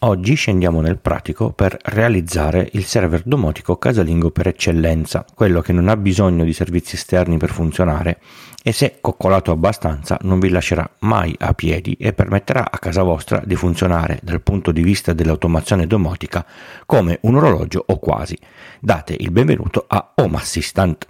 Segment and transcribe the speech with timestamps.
[0.00, 5.88] Oggi scendiamo nel pratico per realizzare il server domotico casalingo per eccellenza, quello che non
[5.88, 8.20] ha bisogno di servizi esterni per funzionare
[8.62, 13.40] e se coccolato abbastanza non vi lascerà mai a piedi e permetterà a casa vostra
[13.42, 16.44] di funzionare dal punto di vista dell'automazione domotica
[16.84, 18.36] come un orologio o quasi.
[18.78, 21.06] Date il benvenuto a Home Assistant.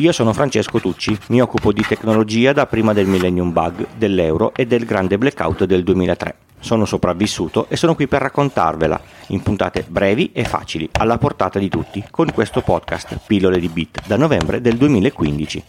[0.00, 4.66] Io sono Francesco Tucci, mi occupo di tecnologia da prima del Millennium Bug, dell'euro e
[4.66, 6.36] del grande blackout del 2003.
[6.58, 11.68] Sono sopravvissuto e sono qui per raccontarvela in puntate brevi e facili, alla portata di
[11.68, 15.64] tutti, con questo podcast Pillole di Bit da novembre del 2015.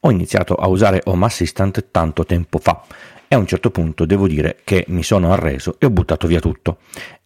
[0.00, 2.84] Ho iniziato a usare Home Assistant tanto tempo fa
[3.26, 6.40] e a un certo punto devo dire che mi sono arreso e ho buttato via
[6.40, 6.78] tutto.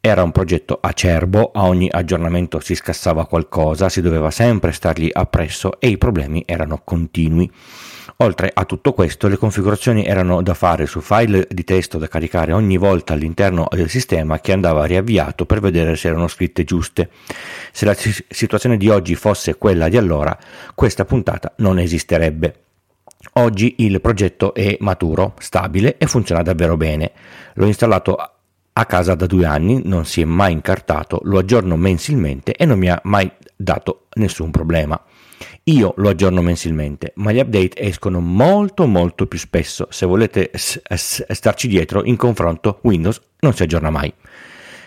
[0.05, 5.79] Era un progetto acerbo, a ogni aggiornamento si scassava qualcosa, si doveva sempre stargli appresso
[5.79, 7.48] e i problemi erano continui.
[8.16, 12.52] Oltre a tutto questo, le configurazioni erano da fare su file di testo da caricare
[12.52, 17.09] ogni volta all'interno del sistema che andava riavviato per vedere se erano scritte giuste.
[17.71, 20.37] Se la situazione di oggi fosse quella di allora,
[20.74, 22.63] questa puntata non esisterebbe.
[23.35, 27.13] Oggi il progetto è maturo, stabile e funziona davvero bene.
[27.54, 28.16] L'ho installato
[28.74, 32.79] a casa da due anni, non si è mai incartato, lo aggiorno mensilmente e non
[32.79, 35.01] mi ha mai dato nessun problema.
[35.64, 39.87] Io lo aggiorno mensilmente, ma gli update escono molto molto più spesso.
[39.90, 44.12] Se volete starci dietro, in confronto Windows non si aggiorna mai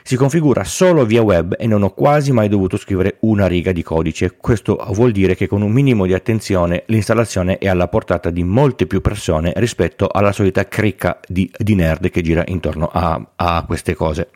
[0.08, 3.82] si configura solo via web e non ho quasi mai dovuto scrivere una riga di
[3.82, 4.36] codice.
[4.38, 8.86] Questo vuol dire che con un minimo di attenzione l'installazione è alla portata di molte
[8.86, 13.96] più persone rispetto alla solita cricca di, di nerd che gira intorno a, a queste
[13.96, 14.30] cose.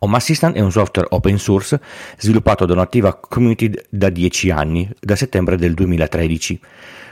[0.00, 1.80] Home Assistant è un software open source
[2.18, 6.60] sviluppato da un'attiva community da 10 anni, da settembre del 2013.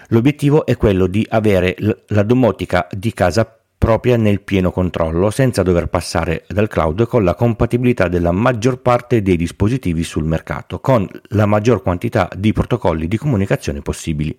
[0.09, 1.75] L'obiettivo è quello di avere
[2.09, 7.35] la domotica di casa propria nel pieno controllo senza dover passare dal cloud con la
[7.35, 13.17] compatibilità della maggior parte dei dispositivi sul mercato con la maggior quantità di protocolli di
[13.17, 14.37] comunicazione possibili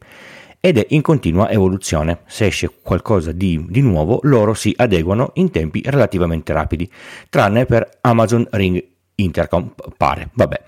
[0.60, 2.20] ed è in continua evoluzione.
[2.28, 6.92] Se esce qualcosa di, di, nuovo, loro si adeguano in tempi relativamente rapidi,
[7.30, 8.84] tranne per Amazon Ring
[9.16, 10.30] Intercom, pare.
[10.34, 10.62] Vabbè.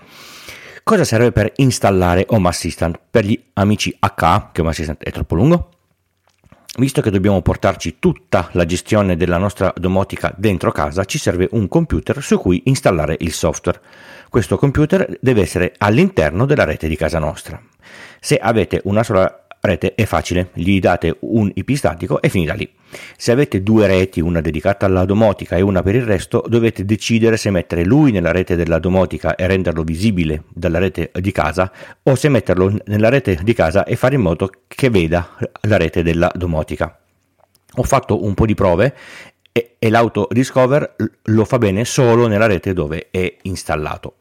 [0.82, 2.98] Cosa serve per installare Home Assistant?
[3.10, 5.71] Per gli amici H, che Home Assistant è troppo lungo?
[6.78, 11.68] Visto che dobbiamo portarci tutta la gestione della nostra domotica dentro casa, ci serve un
[11.68, 13.78] computer su cui installare il software.
[14.30, 17.60] Questo computer deve essere all'interno della rete di casa nostra.
[18.18, 22.68] Se avete una sola rete è facile, gli date un IP statico e finita lì.
[23.16, 27.36] Se avete due reti, una dedicata alla domotica e una per il resto, dovete decidere
[27.36, 31.70] se mettere lui nella rete della domotica e renderlo visibile dalla rete di casa
[32.02, 36.02] o se metterlo nella rete di casa e fare in modo che veda la rete
[36.02, 36.98] della domotica.
[37.76, 38.94] Ho fatto un po' di prove
[39.52, 44.16] e, e l'autodiscover lo fa bene solo nella rete dove è installato.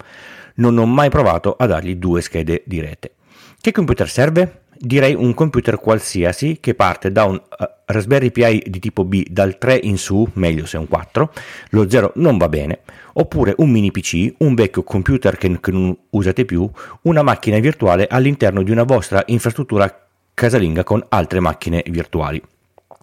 [0.56, 3.16] Non ho mai provato a dargli due schede di rete.
[3.60, 4.61] Che computer serve?
[4.82, 9.58] Direi un computer qualsiasi che parte da un uh, Raspberry Pi di tipo B dal
[9.58, 11.32] 3 in su, meglio se è un 4,
[11.70, 12.80] lo 0 non va bene,
[13.14, 16.70] oppure un mini PC, un vecchio computer che, che non usate più,
[17.04, 22.42] una macchina virtuale all'interno di una vostra infrastruttura casalinga con altre macchine virtuali.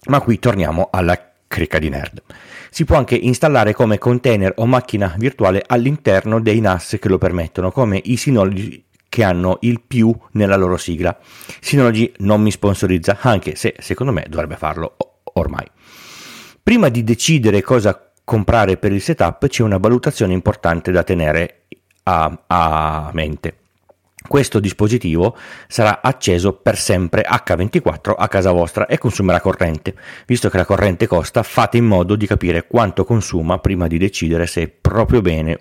[0.06, 2.22] Ma qui torniamo alla cricca di nerd.
[2.70, 7.70] Si può anche installare come container o macchina virtuale all'interno dei NAS che lo permettono,
[7.70, 8.84] come i Synology
[9.18, 11.18] che hanno il più nella loro sigla.
[11.60, 14.94] Synology non mi sponsorizza, anche se secondo me dovrebbe farlo
[15.32, 15.66] ormai.
[16.62, 21.62] Prima di decidere cosa comprare per il setup c'è una valutazione importante da tenere
[22.04, 23.56] a, a mente.
[24.24, 25.36] Questo dispositivo
[25.66, 29.96] sarà acceso per sempre H24 a casa vostra e consumerà corrente.
[30.26, 34.46] Visto che la corrente costa, fate in modo di capire quanto consuma prima di decidere
[34.46, 35.58] se è proprio bene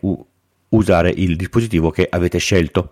[0.69, 2.91] usare il dispositivo che avete scelto.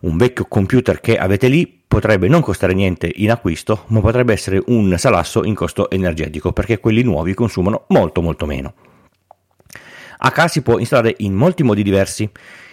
[0.00, 4.62] Un vecchio computer che avete lì potrebbe non costare niente in acquisto, ma potrebbe essere
[4.66, 8.74] un salasso in costo energetico perché quelli nuovi consumano molto molto meno.
[10.18, 12.28] AK si può installare in molti modi diversi.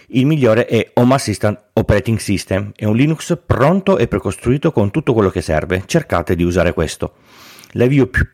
[0.08, 5.12] Il migliore è Home Assistant Operating System, è un Linux pronto e precostruito con tutto
[5.12, 5.82] quello che serve.
[5.86, 7.14] Cercate di usare questo.
[7.72, 8.26] L'avvio più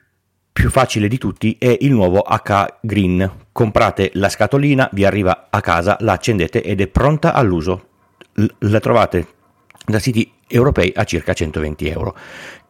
[0.53, 3.31] più facile di tutti è il nuovo H Green.
[3.51, 7.89] Comprate la scatolina, vi arriva a casa, la accendete ed è pronta all'uso.
[8.59, 9.27] la trovate
[9.85, 12.17] da siti europei a circa 120 euro.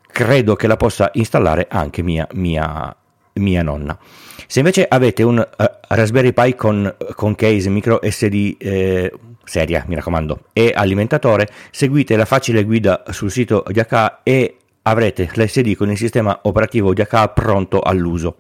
[0.07, 2.95] Credo che la possa installare anche mia, mia,
[3.35, 3.99] mia nonna.
[4.47, 9.13] Se invece avete un uh, Raspberry Pi con, con, case micro SD eh,
[9.45, 15.31] seria, mi raccomando, e alimentatore, seguite la facile guida sul sito di H e avrete
[15.33, 18.37] l'SD con il sistema operativo DH pronto all'uso.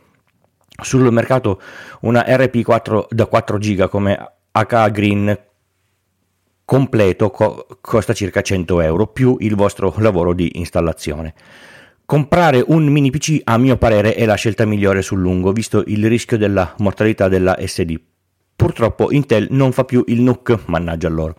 [0.82, 1.60] Sul mercato
[2.00, 5.38] una RP4 da 4 GB come H Green
[6.64, 11.34] completo co- costa circa 100 euro più il vostro lavoro di installazione.
[12.04, 16.06] Comprare un mini PC a mio parere è la scelta migliore sul lungo visto il
[16.08, 18.00] rischio della mortalità della SD.
[18.56, 21.36] Purtroppo Intel non fa più il NUC, mannaggia loro,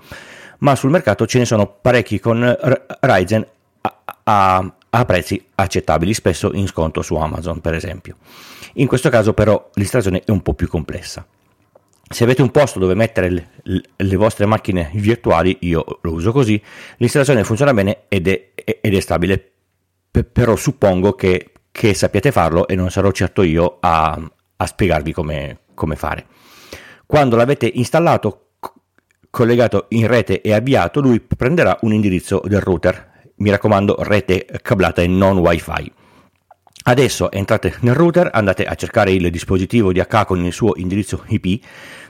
[0.60, 2.58] ma sul mercato ce ne sono parecchi con
[3.02, 3.46] Ryzen
[3.82, 8.18] a, a, a prezzi accettabili, spesso in sconto su Amazon per esempio.
[8.74, 11.26] In questo caso però l'installazione è un po' più complessa.
[12.08, 16.62] Se avete un posto dove mettere le, le, vostre macchine virtuali, io lo uso così,
[16.98, 19.52] l'installazione funziona bene ed è, ed è stabile,
[20.12, 24.20] P- però suppongo che, che, sappiate farlo e non sarò certo io a,
[24.58, 26.28] a spiegarvi come, come fare.
[27.08, 28.50] Quando l'avete installato,
[29.32, 33.13] collegato in rete e avviato, lui prenderà un indirizzo del router.
[33.36, 35.92] Mi raccomando, rete cablata e non wifi.
[36.86, 41.64] Adesso entrate nel router, andate a cercare il dispositivo DH con il suo indirizzo IP,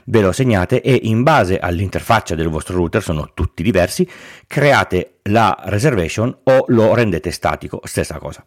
[0.06, 4.08] ve lo segnate e in base all'interfaccia del vostro router, sono tutti diversi,
[4.48, 8.42] create la reservation o lo rendete statico, stessa cosa.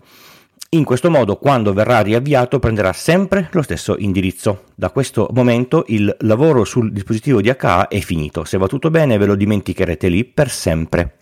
[0.72, 4.64] In questo modo, quando verrà riavviato, prenderà sempre lo stesso indirizzo.
[4.76, 8.44] Da questo momento il lavoro sul dispositivo DH è finito.
[8.44, 11.17] Se va tutto bene, ve lo dimenticherete lì per sempre.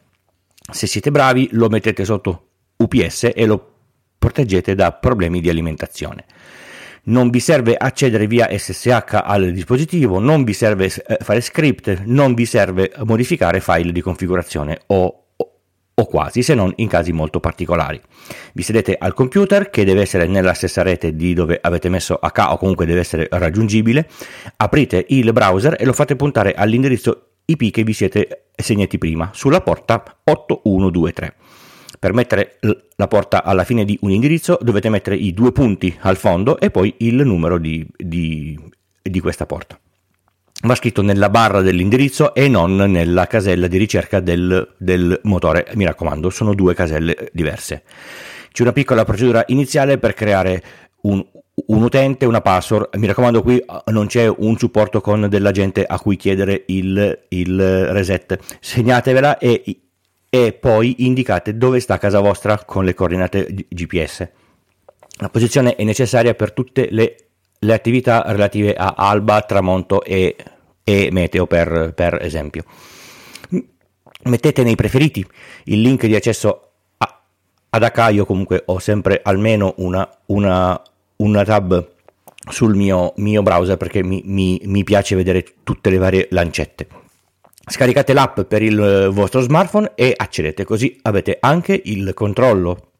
[0.71, 2.47] Se siete bravi, lo mettete sotto
[2.77, 3.73] UPS e lo
[4.17, 6.25] proteggete da problemi di alimentazione.
[7.03, 12.33] Non vi serve accedere via SSH al dispositivo, non vi serve eh, fare script, non
[12.33, 15.25] vi serve modificare file di configurazione o
[15.97, 18.01] o quasi, se non in casi molto particolari.
[18.53, 22.47] Vi sedete al computer che deve essere nella stessa rete di dove avete messo AK
[22.50, 24.07] o comunque deve essere raggiungibile,
[24.57, 29.62] aprite il browser e lo fate puntare all'indirizzo IP che vi siete segnati prima sulla
[29.62, 31.36] porta 8123.
[32.00, 32.59] Per mettere
[32.95, 36.69] la porta alla fine di un indirizzo dovete mettere i due punti al fondo e
[36.69, 38.59] poi il numero di, di,
[39.01, 39.80] di questa porta.
[40.63, 45.68] Va scritto nella barra dell'indirizzo e non nella casella di ricerca del, del motore.
[45.75, 47.83] Mi raccomando, sono due caselle diverse.
[48.51, 50.63] C'è una piccola procedura iniziale per creare
[51.01, 51.24] un,
[51.67, 52.95] un utente, una password.
[52.95, 57.85] Mi raccomando, qui non c'è un supporto con della gente a cui chiedere il, il
[57.87, 58.37] reset.
[58.59, 59.63] Segnatevela e
[60.35, 64.27] e poi indicate dove sta casa vostra con le coordinate GPS.
[65.19, 67.15] La posizione è necessaria per tutte le,
[67.57, 70.35] le attività relative a alba, tramonto e,
[70.83, 72.65] e meteo per, per, esempio.
[74.23, 75.25] Mettete nei preferiti
[75.65, 80.81] il link di accesso ad AK, io comunque ho sempre almeno una, una,
[81.17, 81.94] una tab
[82.50, 86.88] sul mio, mio browser perché mi, mi, mi piace vedere tutte le varie lancette
[87.67, 92.91] Scaricate l'app per il eh, vostro smartphone e accedete, così avete anche il controllo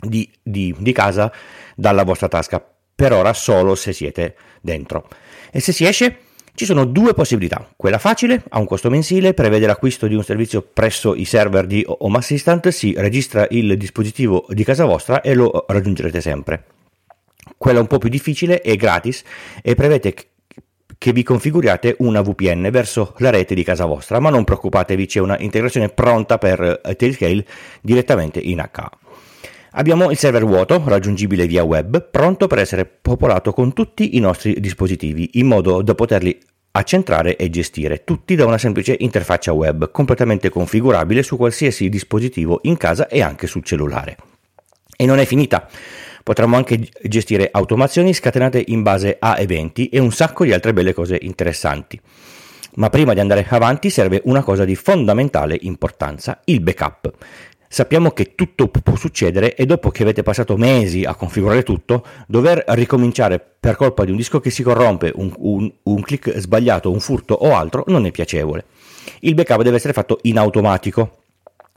[0.00, 1.32] di, di, di casa
[1.76, 5.06] dalla vostra tasca, per ora solo se siete dentro.
[5.52, 6.18] E se si esce?
[6.52, 7.68] Ci sono due possibilità.
[7.76, 11.84] Quella facile, a un costo mensile, prevede l'acquisto di un servizio presso i server di
[11.86, 16.77] Home Assistant, si registra il dispositivo di casa vostra e lo raggiungerete sempre.
[17.56, 19.22] Quella un po' più difficile è gratis
[19.62, 20.14] e prevede
[20.98, 25.20] che vi configuriate una VPN verso la rete di casa vostra, ma non preoccupatevi, c'è
[25.20, 27.44] una integrazione pronta per eh, Tailscale
[27.80, 28.90] direttamente in HA.
[29.72, 34.58] Abbiamo il server vuoto, raggiungibile via web, pronto per essere popolato con tutti i nostri
[34.58, 36.36] dispositivi, in modo da poterli
[36.72, 42.76] accentrare e gestire, tutti da una semplice interfaccia web, completamente configurabile su qualsiasi dispositivo in
[42.76, 44.16] casa e anche sul cellulare.
[44.96, 45.68] E non è finita.
[46.28, 50.92] Potremmo anche gestire automazioni scatenate in base a eventi e un sacco di altre belle
[50.92, 51.98] cose interessanti.
[52.74, 57.14] Ma prima di andare avanti serve una cosa di fondamentale importanza, il backup.
[57.66, 62.62] Sappiamo che tutto può succedere e dopo che avete passato mesi a configurare tutto, dover
[62.66, 67.00] ricominciare per colpa di un disco che si corrompe, un, un, un click sbagliato, un
[67.00, 68.66] furto o altro non è piacevole.
[69.20, 71.17] Il backup deve essere fatto in automatico,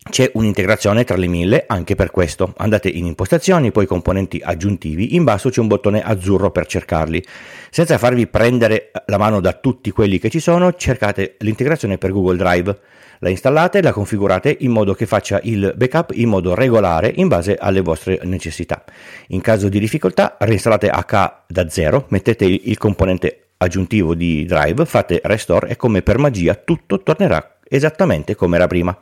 [0.09, 2.53] c'è un'integrazione tra le mille anche per questo.
[2.57, 7.23] Andate in impostazioni, poi componenti aggiuntivi, in basso c'è un bottone azzurro per cercarli.
[7.69, 12.37] Senza farvi prendere la mano da tutti quelli che ci sono, cercate l'integrazione per Google
[12.37, 12.79] Drive.
[13.19, 17.55] La installate, la configurate in modo che faccia il backup in modo regolare in base
[17.55, 18.83] alle vostre necessità.
[19.27, 25.21] In caso di difficoltà, reinstallate H da zero, mettete il componente aggiuntivo di Drive, fate
[25.23, 28.97] restore e come per magia tutto tornerà esattamente come era prima.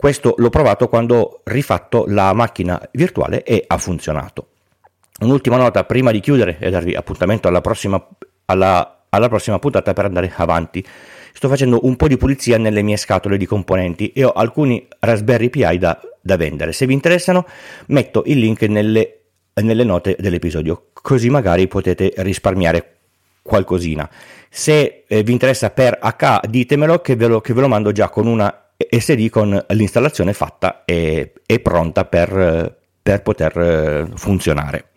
[0.00, 4.50] Questo l'ho provato quando ho rifatto la macchina virtuale e ha funzionato.
[5.22, 8.00] Un'ultima nota prima di chiudere e darvi appuntamento alla prossima,
[8.44, 10.86] alla, alla prossima puntata per andare avanti.
[11.32, 15.50] sto facendo un po' di pulizia nelle mie scatole di componenti e ho alcuni Raspberry
[15.50, 16.70] Pi da, da vendere.
[16.70, 17.44] Se vi interessano,
[17.86, 19.22] metto il link nelle,
[19.54, 22.98] nelle note dell'episodio, così magari potete risparmiare
[23.42, 24.08] qualcosina.
[24.48, 28.08] Se eh, vi interessa per H, ditemelo che ve lo, che ve lo mando già
[28.08, 34.90] con una SD con l'installazione fatta e, e pronta per, per poter eh, funzionare.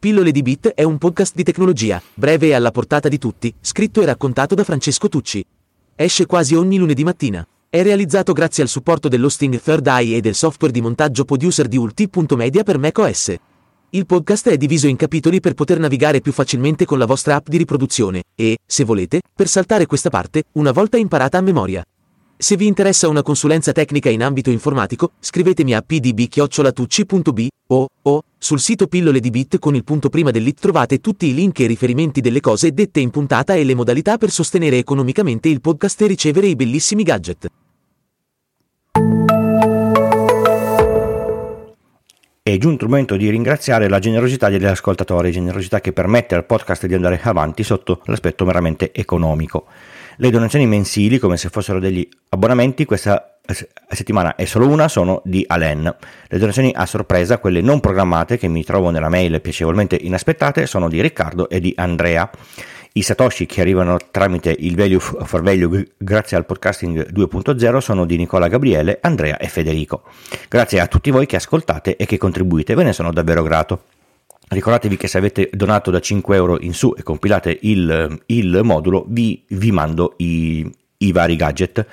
[0.00, 4.02] Pillole di Bit è un podcast di tecnologia, breve e alla portata di tutti, scritto
[4.02, 5.46] e raccontato da Francesco Tucci.
[5.94, 7.46] Esce quasi ogni lunedì mattina.
[7.68, 11.76] È realizzato grazie al supporto dell'hosting Third Eye e del software di montaggio producer di
[11.76, 13.34] ulti.media per macOS.
[13.90, 17.48] Il podcast è diviso in capitoli per poter navigare più facilmente con la vostra app
[17.48, 21.84] di riproduzione e, se volete, per saltare questa parte, una volta imparata a memoria.
[22.36, 28.60] Se vi interessa una consulenza tecnica in ambito informatico, scrivetemi a pdb-tucci.b o, o sul
[28.60, 32.20] sito pillole di bit con il punto prima dell'it trovate tutti i link e riferimenti
[32.20, 36.48] delle cose dette in puntata e le modalità per sostenere economicamente il podcast e ricevere
[36.48, 37.48] i bellissimi gadget.
[42.46, 46.86] È giunto il momento di ringraziare la generosità degli ascoltatori, generosità che permette al podcast
[46.86, 49.66] di andare avanti sotto l'aspetto meramente economico.
[50.18, 53.38] Le donazioni mensili, come se fossero degli abbonamenti, questa
[53.88, 55.92] settimana è solo una, sono di Alen.
[56.28, 60.88] Le donazioni a sorpresa, quelle non programmate, che mi trovo nella mail piacevolmente inaspettate, sono
[60.88, 62.30] di Riccardo e di Andrea.
[62.96, 68.16] I satoshi che arrivano tramite il value for value grazie al podcasting 2.0 sono di
[68.16, 70.04] Nicola Gabriele, Andrea e Federico.
[70.48, 73.82] Grazie a tutti voi che ascoltate e che contribuite, ve ne sono davvero grato.
[74.48, 79.04] Ricordatevi che se avete donato da 5 euro in su e compilate il, il modulo,
[79.08, 81.86] vi, vi mando i, i vari gadget.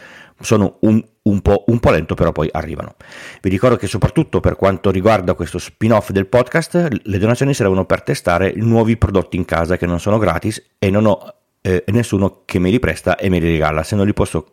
[0.43, 2.95] Sono un un po', un po', lento, però poi arrivano.
[3.41, 8.01] Vi ricordo che soprattutto per quanto riguarda questo spin-off del podcast, le donazioni servono per
[8.01, 12.59] testare nuovi prodotti in casa che non sono gratis e non ho eh, nessuno che
[12.59, 13.83] me li presta e me li regala.
[13.83, 14.47] Se non li posso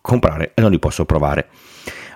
[0.00, 1.48] comprare e non li posso provare.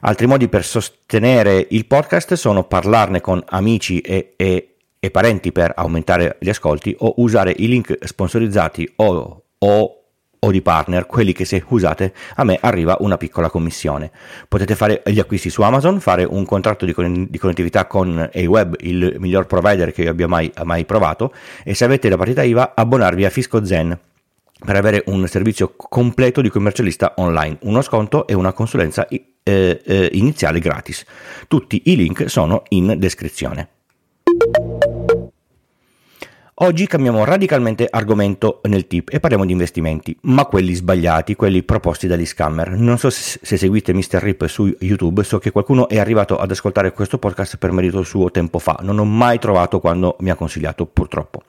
[0.01, 5.73] Altri modi per sostenere il podcast sono parlarne con amici e, e, e parenti per
[5.77, 10.02] aumentare gli ascolti o usare i link sponsorizzati o, o
[10.45, 14.11] o di partner, quelli che se usate a me arriva una piccola commissione.
[14.49, 18.77] Potete fare gli acquisti su Amazon, fare un contratto di, con- di connettività con AWeb,
[18.81, 21.33] il miglior provider che io abbia mai, mai provato,
[21.63, 23.97] e se avete la partita IVA abbonarvi a Fisco Zen
[24.65, 30.11] per avere un servizio completo di commercialista online, uno sconto e una consulenza eh, eh,
[30.13, 31.05] iniziale gratis.
[31.47, 33.72] Tutti i link sono in descrizione.
[36.57, 42.07] Oggi cambiamo radicalmente argomento nel tip e parliamo di investimenti, ma quelli sbagliati, quelli proposti
[42.07, 42.73] dagli scammer.
[42.73, 44.21] Non so se, se seguite Mr.
[44.21, 48.31] Rip su YouTube, so che qualcuno è arrivato ad ascoltare questo podcast per merito suo
[48.31, 51.41] tempo fa, non ho mai trovato quando mi ha consigliato purtroppo.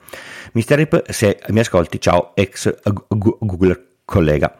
[0.52, 0.74] Mr.
[0.74, 2.74] Rip, se mi ascolti, ciao, ex
[3.08, 4.56] Google collega.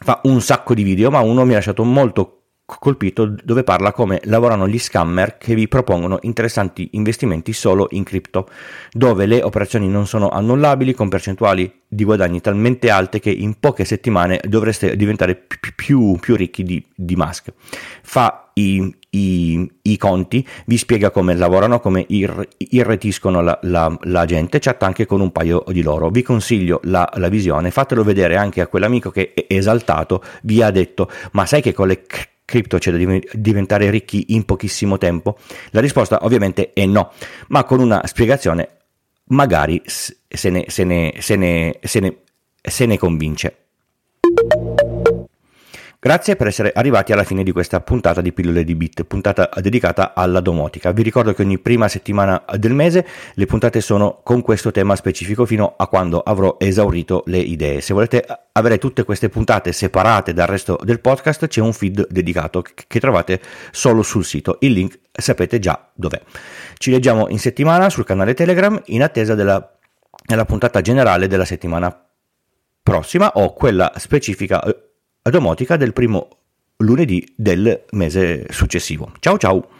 [0.00, 2.37] Fa un sacco di video, ma uno mi ha lasciato molto
[2.78, 8.46] colpito dove parla come lavorano gli scammer che vi propongono interessanti investimenti solo in cripto,
[8.92, 13.86] dove le operazioni non sono annullabili con percentuali di guadagni talmente alte che in poche
[13.86, 17.54] settimane dovreste diventare più, più, più ricchi di, di Musk.
[18.02, 24.24] Fa i, i, i, conti, vi spiega come lavorano, come ir, irretiscono la, la, la,
[24.26, 26.10] gente, chatta anche con un paio di loro.
[26.10, 31.10] Vi consiglio la, la visione, fatelo vedere anche a quell'amico che esaltato vi ha detto
[31.32, 32.36] ma sai che con le cripto
[32.78, 35.38] c'è da diventare ricchi in pochissimo tempo?
[35.70, 37.12] La risposta ovviamente è no,
[37.48, 38.76] ma con una spiegazione
[39.28, 40.18] magari se
[40.50, 41.78] ne, se ne, se ne,
[42.62, 43.67] se ne convince.
[46.00, 50.14] Grazie per essere arrivati alla fine di questa puntata di Pillole di Bit, puntata dedicata
[50.14, 50.92] alla domotica.
[50.92, 55.44] Vi ricordo che ogni prima settimana del mese le puntate sono con questo tema specifico
[55.44, 57.80] fino a quando avrò esaurito le idee.
[57.80, 62.62] Se volete avere tutte queste puntate separate dal resto del podcast, c'è un feed dedicato
[62.62, 63.40] che trovate
[63.72, 64.58] solo sul sito.
[64.60, 66.22] Il link sapete già dov'è.
[66.76, 69.76] Ci leggiamo in settimana sul canale Telegram in attesa della,
[70.24, 72.04] della puntata generale della settimana
[72.84, 74.62] prossima o quella specifica
[75.30, 76.28] domotica del primo
[76.78, 79.12] lunedì del mese successivo.
[79.20, 79.77] Ciao ciao!